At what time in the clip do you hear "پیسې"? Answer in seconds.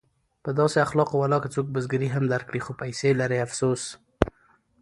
2.81-3.09